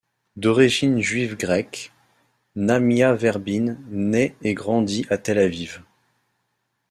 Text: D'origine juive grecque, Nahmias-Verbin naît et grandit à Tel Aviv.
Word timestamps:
D'origine 0.35 0.99
juive 0.99 1.37
grecque, 1.37 1.91
Nahmias-Verbin 2.55 3.77
naît 3.91 4.35
et 4.41 4.55
grandit 4.55 5.05
à 5.11 5.19
Tel 5.19 5.37
Aviv. 5.37 5.83